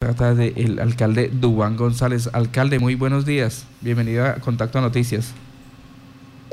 [0.00, 2.30] trata del alcalde Dubán González.
[2.32, 3.66] Alcalde, muy buenos días.
[3.82, 5.34] Bienvenido a Contacto a Noticias.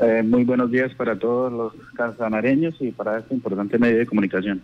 [0.00, 4.60] Eh, muy buenos días para todos los casanareños y para este importante medio de comunicación.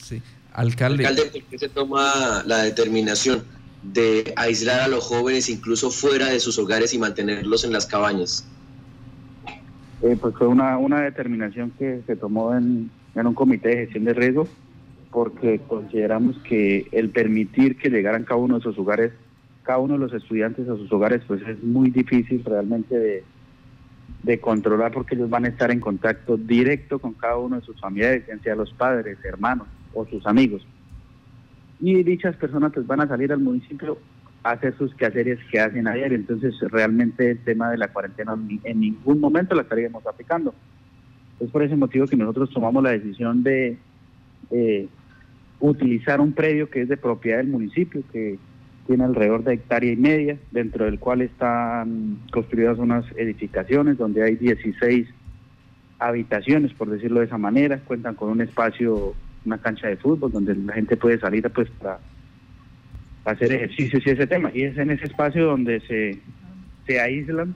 [0.00, 0.22] Sí,
[0.52, 1.04] alcalde.
[1.04, 3.42] Alcalde, ¿por qué se toma la determinación
[3.82, 8.46] de aislar a los jóvenes incluso fuera de sus hogares y mantenerlos en las cabañas?
[10.02, 14.04] Eh, pues fue una, una determinación que se tomó en, en un comité de gestión
[14.04, 14.48] de riesgo
[15.18, 19.10] porque consideramos que el permitir que llegaran cada uno de sus hogares,
[19.64, 23.24] cada uno de los estudiantes a sus hogares, pues es muy difícil realmente de,
[24.22, 27.80] de controlar porque ellos van a estar en contacto directo con cada uno de sus
[27.80, 30.64] familiares, sea los padres, hermanos o sus amigos.
[31.80, 33.98] Y dichas personas pues van a salir al municipio
[34.44, 36.12] a hacer sus quehaceres que hacen ayer.
[36.12, 40.54] Entonces realmente el tema de la cuarentena en ningún momento la estaríamos aplicando.
[41.40, 43.78] Es por ese motivo que nosotros tomamos la decisión de
[44.52, 44.88] eh,
[45.60, 48.38] utilizar un predio que es de propiedad del municipio, que
[48.86, 54.36] tiene alrededor de hectárea y media, dentro del cual están construidas unas edificaciones donde hay
[54.36, 55.06] 16
[55.98, 60.54] habitaciones, por decirlo de esa manera, cuentan con un espacio, una cancha de fútbol donde
[60.54, 61.98] la gente puede salir pues para
[63.24, 64.50] hacer ejercicios y ese tema.
[64.54, 66.18] Y es en ese espacio donde se,
[66.86, 67.54] se aíslan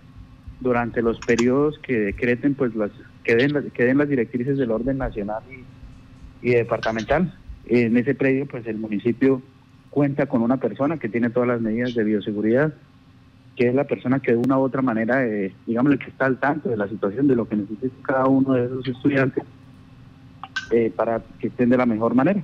[0.60, 2.90] durante los periodos que decreten pues las
[3.24, 5.42] que den, que den las directrices del orden nacional
[6.42, 7.32] y departamental
[7.66, 9.42] en ese predio, pues el municipio
[9.90, 12.74] cuenta con una persona que tiene todas las medidas de bioseguridad,
[13.56, 16.38] que es la persona que de una u otra manera, eh, digamos, que está al
[16.40, 19.44] tanto de la situación, de lo que necesita cada uno de esos estudiantes,
[20.70, 22.42] eh, para que estén de la mejor manera.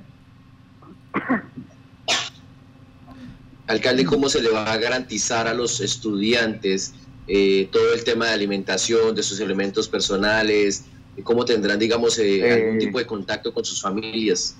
[3.69, 6.95] Alcalde, ¿cómo se le va a garantizar a los estudiantes
[7.27, 10.85] eh, todo el tema de alimentación, de sus elementos personales?
[11.23, 14.57] ¿Cómo tendrán, digamos, eh, algún tipo de contacto con sus familias?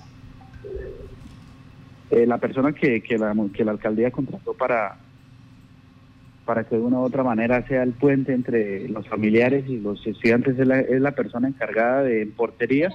[2.10, 4.96] Eh, la persona que, que, la, que la alcaldía contrató para,
[6.44, 10.04] para que de una u otra manera sea el puente entre los familiares y los
[10.04, 12.90] estudiantes es la, es la persona encargada de portería,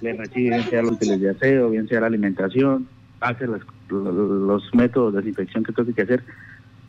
[0.00, 2.88] le recibe bien sea los útiles de aseo, bien sea la alimentación,
[3.20, 6.24] hace los, los métodos de desinfección que tiene que hacer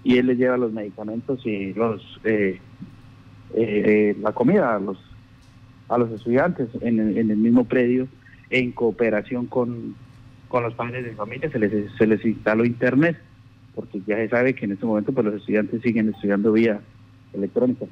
[0.04, 2.60] y él le lleva los medicamentos y los eh,
[3.56, 4.98] eh, la comida a los
[5.88, 8.08] a los estudiantes en, en el mismo predio
[8.50, 9.96] en cooperación con,
[10.54, 13.18] con los padres de familia se les, se les instaló internet,
[13.74, 16.80] porque ya se sabe que en este momento pues, los estudiantes siguen estudiando vía
[17.34, 17.88] electrónica.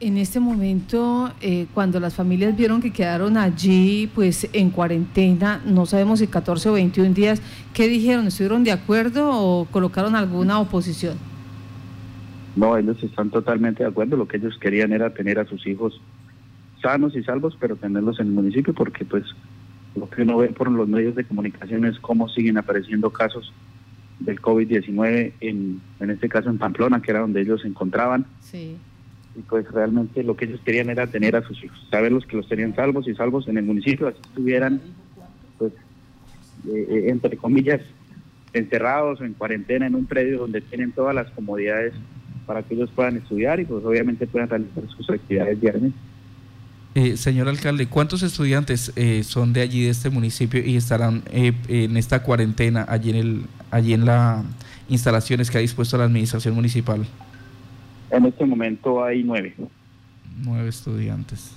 [0.00, 5.86] En este momento, eh, cuando las familias vieron que quedaron allí, pues en cuarentena, no
[5.86, 7.40] sabemos si 14 o 21 días,
[7.72, 8.26] ¿qué dijeron?
[8.26, 11.16] ¿Estuvieron de acuerdo o colocaron alguna oposición?
[12.56, 14.16] No, ellos están totalmente de acuerdo.
[14.16, 16.00] Lo que ellos querían era tener a sus hijos
[16.82, 19.22] sanos y salvos, pero tenerlos en el municipio, porque pues
[19.94, 23.52] lo que uno ve por los medios de comunicación es cómo siguen apareciendo casos
[24.20, 28.26] del COVID-19, en, en este caso en Pamplona, que era donde ellos se encontraban.
[28.40, 28.76] Sí.
[29.34, 32.48] Y pues realmente lo que ellos querían era tener a sus hijos, saberlos que los
[32.48, 34.80] tenían salvos y salvos en el municipio, así estuvieran,
[35.58, 35.72] pues,
[36.68, 37.80] eh, eh, entre comillas,
[38.52, 41.94] encerrados o en cuarentena en un predio donde tienen todas las comodidades
[42.46, 45.98] para que ellos puedan estudiar y pues obviamente puedan realizar sus actividades diariamente.
[46.94, 51.54] Eh, señor alcalde, ¿cuántos estudiantes eh, son de allí, de este municipio, y estarán eh,
[51.68, 54.44] en esta cuarentena allí en, el, allí en las
[54.88, 57.06] instalaciones que ha dispuesto la administración municipal?
[58.10, 59.54] En este momento hay nueve.
[60.44, 61.52] Nueve estudiantes.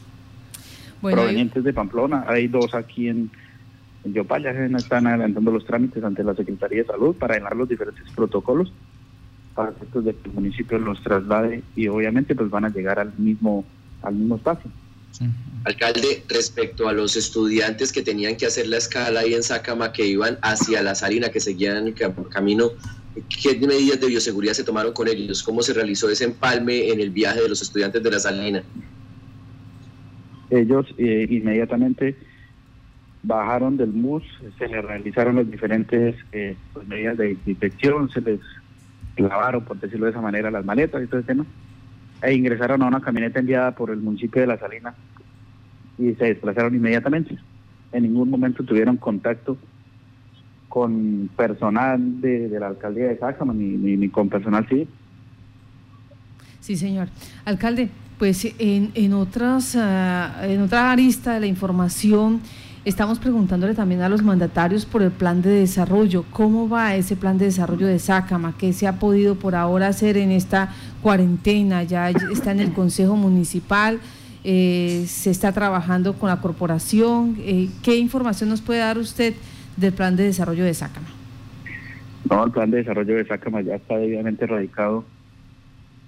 [1.01, 3.29] Provenientes de Pamplona, hay dos aquí en,
[4.06, 7.68] en Yopal, ya están adelantando los trámites ante la Secretaría de Salud para llenar los
[7.68, 8.72] diferentes protocolos
[9.53, 13.66] para que estos del municipio los traslade y obviamente pues van a llegar al mismo,
[14.01, 14.69] al mismo espacio.
[15.63, 20.05] Alcalde, respecto a los estudiantes que tenían que hacer la escala ahí en Sácama, que
[20.05, 21.95] iban hacia la Salina, que seguían el
[22.29, 22.69] camino,
[23.41, 25.41] ¿qué medidas de bioseguridad se tomaron con ellos?
[25.41, 28.63] ¿Cómo se realizó ese empalme en el viaje de los estudiantes de la Salina?
[30.51, 32.15] Ellos eh, inmediatamente
[33.23, 34.23] bajaron del bus,
[34.59, 38.39] se les realizaron las diferentes eh, pues, medidas de desinfección, se les
[39.18, 41.45] lavaron, por decirlo de esa manera, las maletas y todo ese tema
[42.25, 44.95] e ingresaron a una camioneta enviada por el municipio de La Salina
[45.98, 47.38] y se desplazaron inmediatamente.
[47.92, 49.57] En ningún momento tuvieron contacto
[50.68, 54.89] con personal de, la alcaldía de Sácama ni, ni, con personal civil.
[56.60, 57.07] Sí, señor.
[57.45, 62.42] Alcalde, pues en, en, otras, ah, en otra arista de la información,
[62.85, 66.23] Estamos preguntándole también a los mandatarios por el plan de desarrollo.
[66.29, 68.53] ¿Cómo va ese plan de desarrollo de Sácama?
[68.59, 70.69] ¿Qué se ha podido por ahora hacer en esta
[71.01, 71.81] cuarentena?
[71.81, 73.99] Ya está en el Consejo Municipal,
[74.43, 77.37] eh, se está trabajando con la corporación.
[77.39, 79.33] Eh, ¿Qué información nos puede dar usted
[79.77, 81.07] del plan de desarrollo de Sácama?
[82.29, 85.05] No, el plan de desarrollo de Sácama ya está debidamente radicado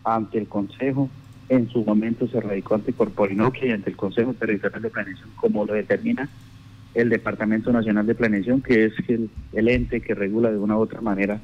[0.03, 1.09] ante el Consejo.
[1.49, 5.65] En su momento se radicó ante Corporinoque y ante el Consejo Territorial de Planeación, como
[5.65, 6.29] lo determina
[6.97, 9.29] el Departamento Nacional de Planeación, que es el,
[9.67, 11.39] ente que regula de una u otra manera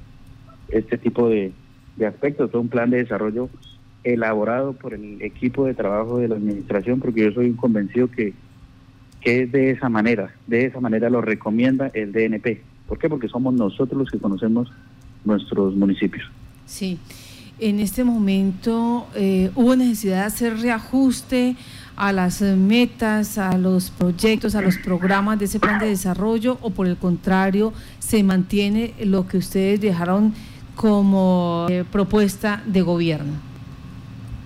[0.67, 1.51] este tipo de,
[1.95, 2.49] de aspectos.
[2.49, 3.49] Todo un plan de desarrollo
[4.03, 8.33] elaborado por el equipo de trabajo de la administración, porque yo soy un convencido que,
[9.21, 12.61] que es de esa manera, de esa manera lo recomienda el DNP.
[12.87, 13.07] ¿Por qué?
[13.07, 14.71] Porque somos nosotros los que conocemos
[15.23, 16.25] nuestros municipios.
[16.65, 16.97] Sí,
[17.63, 21.55] en este momento eh, hubo necesidad de hacer reajuste
[21.95, 26.71] a las metas, a los proyectos, a los programas de ese plan de desarrollo o
[26.71, 30.33] por el contrario se mantiene lo que ustedes dejaron
[30.75, 33.33] como eh, propuesta de gobierno?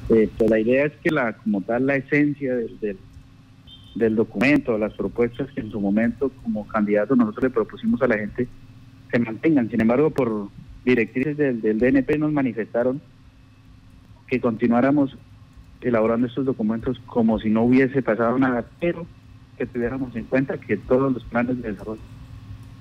[0.10, 2.98] Eh, pues la idea es que la como tal la esencia del, del,
[3.96, 8.18] del, documento, las propuestas que en su momento como candidato nosotros le propusimos a la
[8.18, 8.48] gente
[9.12, 9.70] se mantengan.
[9.70, 10.50] Sin embargo, por
[10.88, 13.02] directrices del, del DNP nos manifestaron
[14.28, 15.18] que continuáramos
[15.82, 19.06] elaborando estos documentos como si no hubiese pasado nada, pero
[19.58, 22.02] que tuviéramos en cuenta que todos los planes de desarrollo,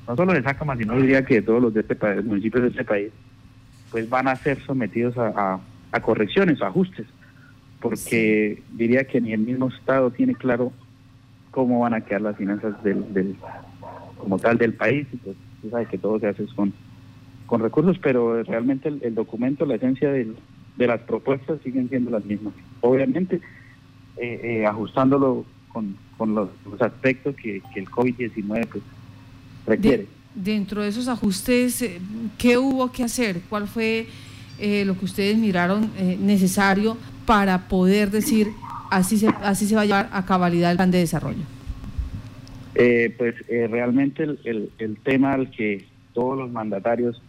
[0.07, 2.85] no solo de Sacama, sino diría que todos los de este país, municipios de este
[2.85, 3.11] país,
[3.91, 5.61] pues van a ser sometidos a, a,
[5.93, 7.07] a correcciones, a ajustes,
[7.81, 8.77] porque sí.
[8.77, 10.73] diría que ni el mismo Estado tiene claro
[11.51, 13.37] cómo van a quedar las finanzas del, del
[14.19, 16.73] como tal del país, y pues tú sabes que todo se hace con,
[17.47, 20.37] con recursos, pero realmente el, el documento, la esencia del,
[20.77, 22.55] de las propuestas siguen siendo las mismas.
[22.81, 23.41] Obviamente,
[24.17, 28.83] eh, eh, ajustándolo con, con los, los, aspectos que, que el COVID-19 pues,
[29.67, 30.03] requiere.
[30.03, 32.01] De, dentro de esos ajustes, eh,
[32.39, 33.41] ¿qué hubo que hacer?
[33.49, 34.07] ¿Cuál fue
[34.59, 35.91] eh, lo que ustedes miraron
[36.21, 36.97] necesario
[37.27, 38.49] para poder decir
[38.91, 41.43] así se, así se va a llevar a cabalidad el plan de desarrollo?
[42.75, 47.23] Eh, pues realmente el, el, el tema al que todos los mandatarios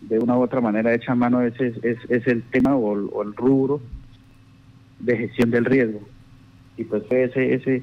[0.00, 3.22] de una u otra manera echan mano es, es, es el tema o el, o
[3.22, 3.80] el, rubro
[4.98, 6.00] de gestión del riesgo.
[6.76, 7.82] Y pues fue ese, ese,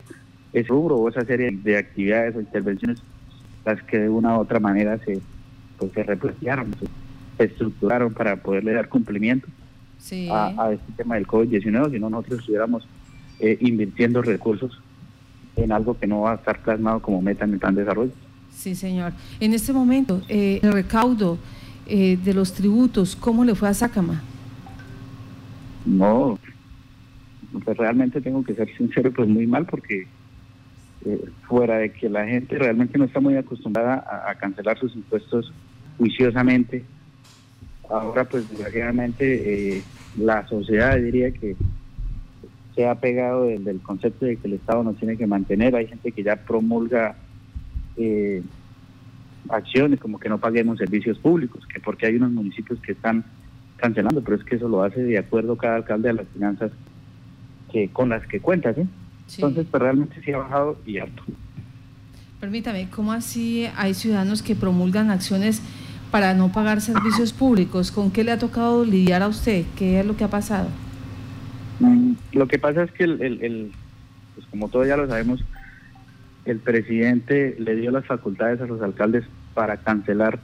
[0.54, 3.02] ese rubro o esa serie de actividades o intervenciones
[3.66, 5.20] las que de una u otra manera se,
[5.78, 6.74] pues, se replantearon,
[7.38, 9.48] se estructuraron para poderle dar cumplimiento
[10.00, 10.30] sí.
[10.30, 12.88] a, a, este tema del COVID-19, si no nosotros estuviéramos
[13.40, 14.82] eh, invirtiendo recursos
[15.58, 18.12] en algo que no va a estar plasmado como meta en el plan de desarrollo.
[18.52, 19.14] Sí, señor.
[19.40, 21.38] En este momento, eh, el recaudo
[21.88, 24.22] eh, de los tributos, ¿cómo le fue a Sácama?
[25.86, 26.38] No,
[27.64, 30.08] pues realmente tengo que ser sincero, pues muy mal, porque
[31.06, 34.96] eh, fuera de que la gente realmente no está muy acostumbrada a, a cancelar sus
[34.96, 35.54] impuestos
[35.98, 36.84] juiciosamente,
[37.90, 39.84] ahora pues desgraciadamente eh,
[40.18, 41.56] la sociedad diría que
[42.76, 45.88] se ha pegado del, del, concepto de que el Estado nos tiene que mantener, hay
[45.88, 47.16] gente que ya promulga
[47.98, 48.44] eh,
[49.50, 53.24] acciones como que no paguemos servicios públicos, que porque hay unos municipios que están
[53.78, 56.72] cancelando, pero es que eso lo hace de acuerdo cada alcalde a las finanzas
[57.72, 58.82] que con las que cuenta, ¿sí?
[59.28, 59.42] Sí.
[59.42, 61.24] Entonces, pues realmente sí ha bajado y harto.
[62.40, 65.62] Permítame, ¿cómo así hay ciudadanos que promulgan acciones
[66.12, 67.92] para no pagar servicios públicos?
[67.92, 69.66] ¿Con qué le ha tocado lidiar a usted?
[69.76, 70.70] ¿Qué es lo que ha pasado?
[71.80, 73.72] Mm, lo que pasa es que, el, el, el,
[74.36, 75.44] pues como todos ya lo sabemos,
[76.46, 79.26] el presidente le dio las facultades a los alcaldes
[79.58, 80.40] para cancelar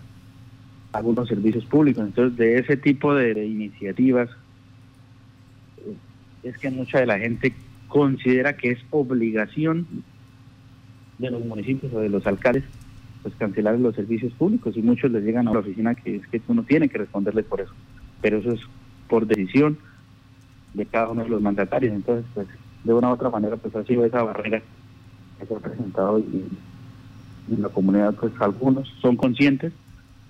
[0.91, 2.03] algunos servicios públicos.
[2.03, 4.27] Entonces, de ese tipo de, iniciativas,
[6.41, 7.53] es que mucha de la gente
[7.89, 9.85] considera que es obligación
[11.19, 12.63] de los municipios o de los alcaldes
[13.21, 14.75] pues cancelar los servicios públicos.
[14.75, 17.61] Y muchos les llegan a la oficina que es que uno tiene que responderles por
[17.61, 17.71] eso.
[18.19, 18.61] Pero eso es
[19.07, 19.77] por decisión
[20.73, 21.93] de cada uno de los mandatarios.
[21.93, 22.47] Entonces pues
[22.83, 24.59] de una u otra manera pues ha sido esa barrera
[25.39, 26.47] que se ha presentado y,
[27.51, 29.73] en la comunidad pues algunos son conscientes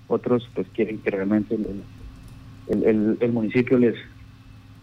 [0.08, 1.82] otros pues quieren que realmente el,
[2.68, 3.94] el, el, el municipio les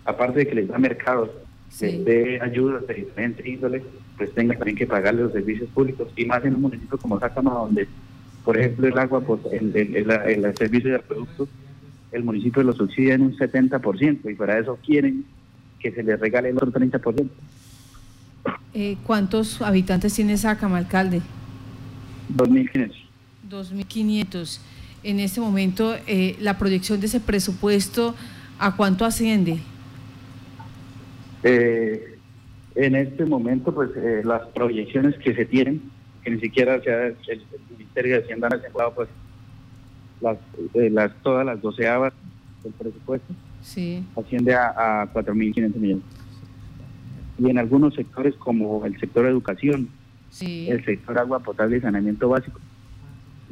[0.06, 1.30] aparte de que les da mercados
[1.72, 2.04] sí.
[2.04, 3.84] de ayudas de diferente índole,
[4.18, 7.52] pues tenga también que pagarle los servicios públicos y más en un municipio como Sácama,
[7.52, 7.88] donde,
[8.44, 11.50] por ejemplo, el agua, pues, el, el, servicio de productos,
[12.12, 15.26] el municipio lo subsidia en un 70% y para eso quieren
[15.80, 17.30] que se les regale el otro 30%.
[18.74, 21.22] Eh, ¿Cuántos habitantes tiene Sácama, alcalde?
[22.36, 22.94] 2.500.
[23.50, 24.60] 2.500.
[25.04, 28.16] En este momento, eh, la proyección de ese presupuesto,
[28.60, 29.60] ¿a cuánto asciende?
[31.44, 32.18] Eh,
[32.76, 35.82] en este momento, pues eh, las proyecciones que se tienen,
[36.24, 39.10] que ni siquiera o sea, el, el, Ministerio de Hacienda ha asegurado pues
[40.22, 40.38] las,
[40.76, 42.14] eh, las, todas las doceavas
[42.64, 44.06] del presupuesto, sí.
[44.16, 46.04] asciende a, a 4.500 millones.
[47.40, 49.90] Y en algunos sectores como el sector educación,
[50.32, 50.68] sí.
[50.70, 52.60] el sector agua potable y saneamiento básico,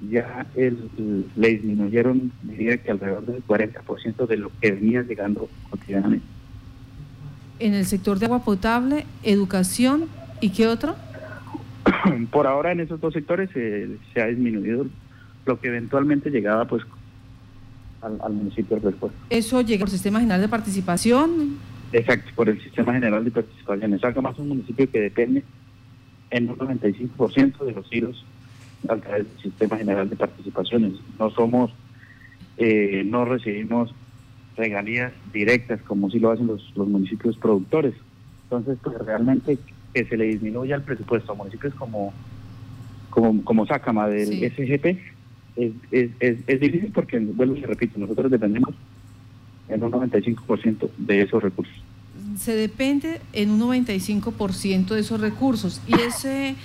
[0.10, 6.26] ya el, le disminuyeron, diría que alrededor del 40% de lo que venía llegando cotidianamente.
[7.60, 10.06] En el sector de agua potable, educación
[10.42, 10.96] y qué otro?
[12.32, 14.88] Por ahora en esos dos sectores se ha disminuido
[15.46, 16.84] lo que eventualmente llegaba pues
[18.02, 19.18] al, municipio de respuesta.
[19.30, 21.58] ¿Eso llega por Sistema General de Participación?
[21.92, 23.94] Exacto, por el Sistema General de Participación.
[23.94, 25.44] Es más un municipio que depende
[26.32, 28.26] en un 95% de los giros
[28.88, 30.94] a través del Sistema General de Participaciones.
[31.18, 31.72] No somos,
[32.58, 33.94] eh, no recibimos
[34.56, 37.94] regalías directas como si lo hacen los, los municipios productores.
[38.44, 39.58] Entonces, pues realmente
[39.94, 42.14] que se le disminuya el presupuesto a municipios como
[43.10, 44.86] como, como Sácama del SGP
[45.56, 46.12] es, es,
[46.48, 48.74] es, difícil porque, vuelvo y repito, nosotros dependemos
[49.68, 51.74] en un 95% de esos recursos.
[52.40, 56.56] Se depende en un 95% de esos recursos y ese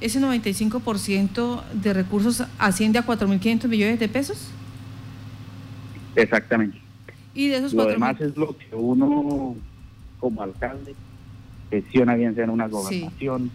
[0.00, 4.50] ese 95% de recursos asciende a 4.500 millones de pesos.
[6.14, 6.78] Exactamente.
[7.34, 9.56] Y de esos lo demás es lo que uno
[10.20, 10.94] como alcalde
[11.70, 13.50] gestiona bien sea en una gobernación,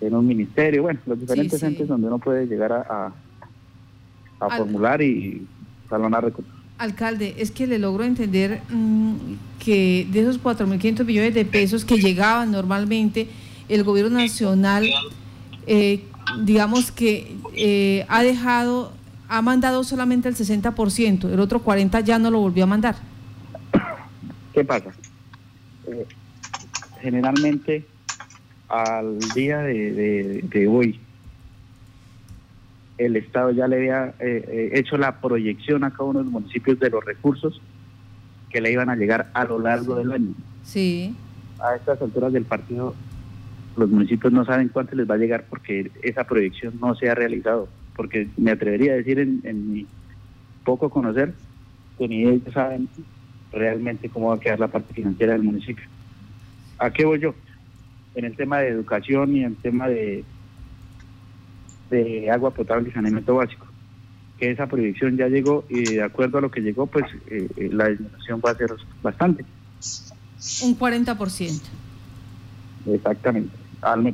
[0.00, 3.12] en un ministerio, bueno, los diferentes entes donde uno puede llegar a,
[4.40, 5.46] a, formular y
[5.88, 6.59] salonar recursos.
[6.80, 9.14] Alcalde, es que le logro entender mm,
[9.58, 13.28] que de esos 4.500 millones de pesos que llegaban normalmente,
[13.68, 14.88] el gobierno nacional
[15.66, 16.04] eh,
[16.38, 18.92] digamos que eh, ha dejado,
[19.28, 22.96] ha mandado solamente el 60%, el otro 40% ya no lo volvió a mandar.
[24.52, 24.90] ¿Qué pasa?
[25.86, 26.06] Eh,
[27.00, 27.84] generalmente
[28.68, 31.00] al día de, hoy,
[33.06, 36.90] el Estado ya le había hecho la proyección a cada uno de los municipios de
[36.90, 37.60] los recursos
[38.50, 40.34] que le iban a llegar a lo largo del año.
[40.64, 41.14] Sí.
[41.58, 42.94] A estas alturas del partido
[43.76, 47.14] los municipios no saben cuánto les va a llegar porque esa proyección no se ha
[47.14, 47.68] realizado.
[47.96, 49.86] Porque me atrevería a decir en, mi
[50.64, 51.32] poco conocer
[51.98, 52.88] que ni ellos saben
[53.52, 55.84] realmente cómo va a quedar la parte financiera del municipio.
[56.78, 57.34] ¿A qué voy yo?
[58.14, 60.24] En el tema de educación y en el tema de,
[61.90, 63.66] de agua potable y saneamiento básico.
[64.38, 67.70] Que esa proyección ya llegó y de acuerdo a lo que llegó, pues eh, eh,
[67.72, 68.70] la disminución va a ser
[69.02, 69.44] bastante.
[70.62, 71.60] Un 40%.
[72.86, 73.60] Exactamente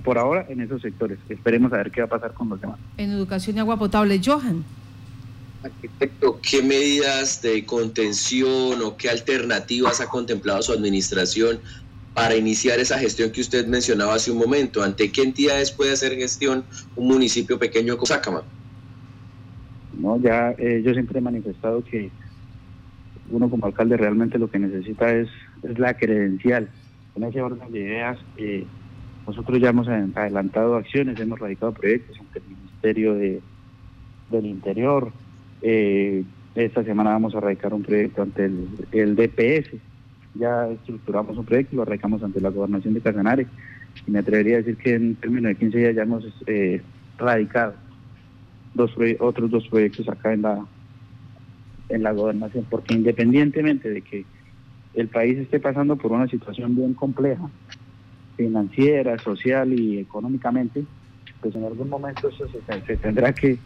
[0.05, 1.19] por ahora en esos sectores.
[1.29, 2.79] Esperemos a ver qué va a pasar con los demás.
[2.97, 4.65] En educación y agua potable, Johan.
[5.63, 11.59] Arquitecto, ¿qué medidas de contención o qué alternativas ha contemplado su administración
[12.17, 14.83] para iniciar esa gestión que usted mencionaba hace un momento?
[14.83, 16.65] ¿Ante qué entidades puede hacer gestión
[16.97, 18.43] un municipio pequeño como Sácama?
[20.01, 22.11] No, ya eh, yo siempre he manifestado que
[23.31, 25.29] uno como alcalde realmente lo que necesita es,
[25.63, 26.71] es la credencial.
[27.17, 28.65] En ese orden de ideas, eh,
[29.27, 33.43] nosotros ya hemos adelantado acciones, hemos radicado proyectos ante el Ministerio de,
[34.31, 35.13] del Interior.
[35.61, 39.75] Eh, esta semana vamos a radicar un proyecto ante el, DPS.
[40.39, 43.47] Ya estructuramos un proyecto y lo radicamos ante la gobernación de Casanare.
[44.07, 46.83] Y me atrevería a decir que en términos de 15 días ya hemos eh,
[47.19, 47.75] radicado
[48.75, 50.67] dos otros dos proyectos acá en la
[51.89, 54.25] en la gobernación, porque independientemente de que
[54.95, 57.49] el país esté pasando por una situación bien compleja,
[58.37, 60.85] financiera, social y económicamente,
[61.41, 63.59] pues en algún momento eso se, tendrá que,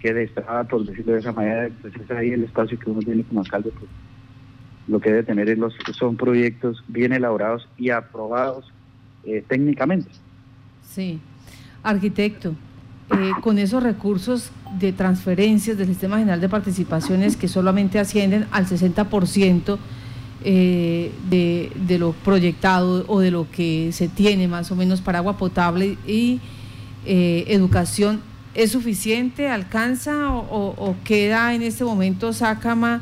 [0.00, 3.22] que destrabar, por decirlo de esa manera, pues es ahí el espacio que uno tiene
[3.24, 3.90] como alcalde, pues
[4.86, 8.72] lo que debe tener es los, son proyectos bien elaborados y aprobados
[9.24, 10.10] eh, técnicamente.
[10.88, 11.20] Sí,
[11.82, 12.54] arquitecto,
[13.10, 18.66] eh, con esos recursos de transferencias del Sistema General de Participaciones que solamente ascienden al
[18.66, 19.78] 60%,
[20.46, 25.38] eh, de, lo proyectado o de lo que se tiene más o menos para agua
[25.38, 26.38] potable y
[27.06, 28.20] eh, educación,
[28.52, 29.48] ¿es suficiente?
[29.48, 33.00] ¿Alcanza o, queda en este momento Sácama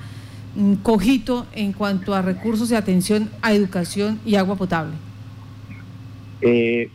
[0.83, 4.93] cojito en cuanto a recursos de atención a educación y agua potable?
[6.43, 6.91] Eh,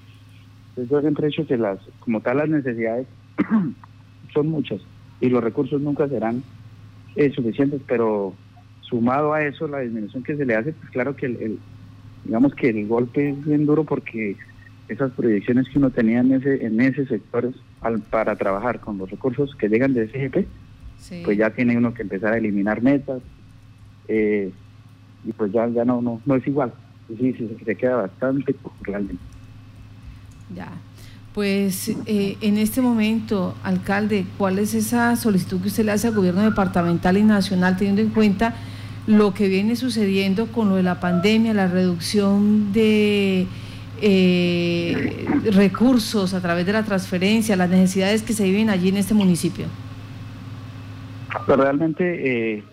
[0.75, 3.07] pues yo siempre he dicho que las, como tal las necesidades
[4.33, 4.81] son muchas
[5.19, 6.43] y los recursos nunca serán
[7.15, 8.35] eh, suficientes, pero
[8.81, 11.59] sumado a eso la disminución que se le hace, pues claro que el,
[12.23, 14.35] digamos que el golpe es bien duro porque
[14.87, 19.09] esas proyecciones que uno tenía en ese en ese sector al, para trabajar con los
[19.09, 23.21] recursos que llegan de SGP, pues ya tiene uno que empezar a eliminar metas
[24.07, 24.51] eh,
[25.25, 26.73] y pues ya ya no no, no es igual,
[27.07, 29.23] sí, sí, se queda bastante realmente.
[30.55, 30.69] Ya.
[31.33, 36.15] Pues eh, en este momento, alcalde, ¿cuál es esa solicitud que usted le hace al
[36.15, 38.55] gobierno departamental y nacional teniendo en cuenta
[39.05, 43.45] lo que viene sucediendo con lo de la pandemia, la reducción de
[44.01, 49.13] eh, recursos a través de la transferencia, las necesidades que se viven allí en este
[49.13, 49.67] municipio?
[51.45, 52.63] Pero realmente, eh,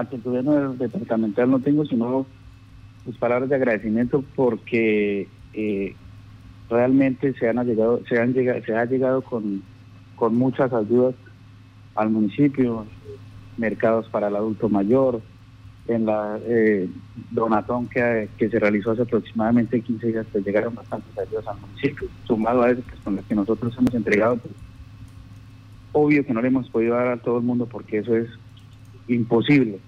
[0.00, 2.26] el gobierno departamental no tengo sino
[3.04, 5.94] sus palabras de agradecimiento porque eh,
[6.68, 9.62] realmente se han llegado, se han llegado, se ha llegado con,
[10.16, 11.14] con muchas ayudas
[11.94, 12.86] al municipio,
[13.56, 15.20] mercados para el adulto mayor,
[15.88, 16.88] en la eh,
[17.30, 22.62] donatón que, se realizó hace aproximadamente 15 días, pues llegaron bastantes ayudas al municipio, sumado
[22.62, 24.54] a eso, pues con las que nosotros hemos entregado, pues,
[25.92, 28.28] obvio que no le hemos podido dar a todo el mundo porque eso es
[29.08, 29.80] imposible,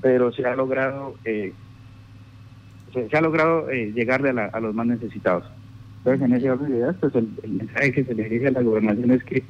[0.00, 1.52] pero se ha logrado, eh,
[2.92, 5.44] se, ha logrado eh, llegarle a, los más necesitados.
[5.98, 8.62] Entonces, en ese orden de ideas, pues el, mensaje que se le dirige a la
[8.62, 9.42] gobernación es que,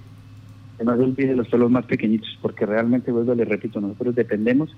[0.85, 4.75] no se olvide los pueblos más pequeñitos, porque realmente, vuelvo, le repito, nosotros dependemos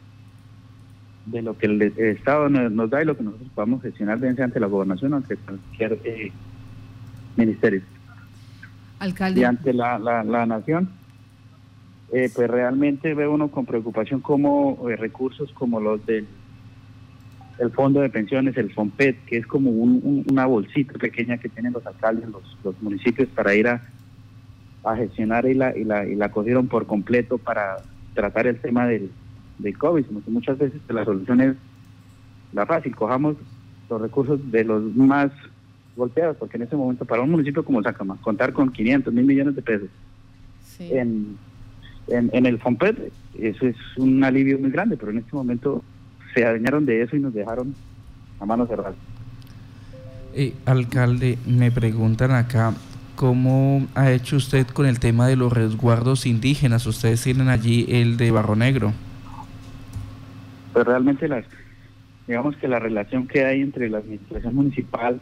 [1.27, 4.61] de lo que el, Estado nos, da y lo que nosotros podamos gestionar, bien ante
[4.61, 6.33] la gobernación o ante cualquier eh,
[7.37, 7.83] ministerio.
[8.99, 9.41] Alcalde.
[9.41, 10.91] Y ante la, la, nación,
[12.13, 16.27] eh, pues realmente ve uno con preocupación como eh, recursos como los del
[17.59, 21.85] el fondo de pensiones, el FOMPET, que es como una bolsita pequeña que tienen los
[21.85, 23.83] alcaldes, los, los municipios para ir a,
[24.85, 27.79] a gestionar y la, y, la, y la cogieron por completo para
[28.15, 29.11] tratar el tema del,
[29.59, 31.57] de COVID, muchas veces la solución es
[32.53, 33.37] la fácil, cojamos
[33.91, 35.31] los recursos de los más
[35.97, 39.57] golpeados, porque en este momento para un municipio como Sacama, contar con 500 mil millones
[39.57, 39.89] de pesos
[40.79, 41.37] en,
[42.11, 42.97] en, el FOMPED,
[43.39, 45.83] eso es un alivio muy grande, pero en este momento
[46.35, 47.75] se adueñaron de eso y nos dejaron
[48.41, 48.95] a mano cerrada.
[50.35, 52.75] Eh, alcalde, me preguntan acá,
[53.17, 56.87] ¿cómo ha hecho usted con el tema de los resguardos indígenas?
[56.87, 58.93] Ustedes tienen allí el de Barro Negro.
[60.73, 61.45] Pues realmente las,
[62.27, 65.21] digamos que la relación que hay entre la administración municipal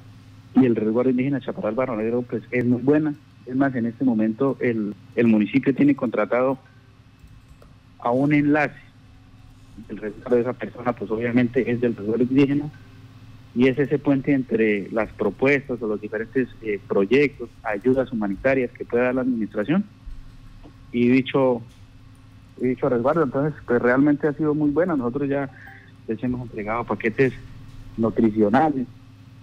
[0.55, 3.14] y el resguardo indígena Chaparral Barro Negro pues es muy buena.
[3.47, 6.59] Es más, en este momento el, el municipio tiene contratado
[7.99, 8.81] a un enlace.
[9.88, 12.71] El resguardo de esa persona pues obviamente es del resguardo indígena
[13.54, 18.85] y es ese puente entre las propuestas o los diferentes eh, proyectos, ayudas humanitarias que
[18.85, 19.85] pueda dar la administración
[20.93, 21.63] y dicho
[22.61, 23.23] dicho resguardo.
[23.23, 24.97] Entonces, pues realmente ha sido muy buena.
[24.97, 25.50] Nosotros ya
[26.06, 27.32] les hemos entregado paquetes
[27.97, 28.87] nutricionales.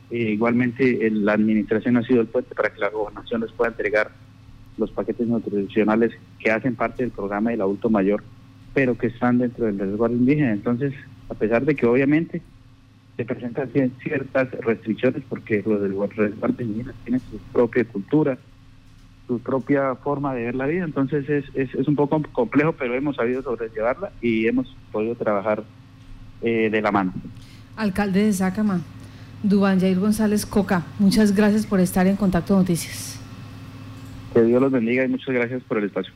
[0.09, 4.11] E igualmente, la administración ha sido el puente para que la gobernación les pueda entregar
[4.77, 8.23] los paquetes nutricionales que hacen parte del programa del adulto mayor,
[8.73, 10.51] pero que están dentro del resguardo indígena.
[10.51, 10.93] Entonces,
[11.29, 12.41] a pesar de que obviamente
[13.17, 13.69] se presentan
[14.01, 18.37] ciertas restricciones, porque los del resguardo indígena tienen su propia cultura,
[19.27, 20.83] su propia forma de ver la vida.
[20.83, 25.63] Entonces es, es, es un poco complejo, pero hemos sabido sobrellevarla y hemos podido trabajar
[26.41, 27.13] eh, de la mano.
[27.75, 28.81] Alcalde de Sácama,
[29.41, 33.19] Dubán Jair González Coca, muchas gracias por estar en Contacto Noticias.
[34.33, 36.11] Que Dios los bendiga y muchas gracias por el espacio.